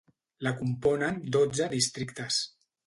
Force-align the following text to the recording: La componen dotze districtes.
La 0.47 0.53
componen 0.61 1.21
dotze 1.39 1.71
districtes. 1.77 2.43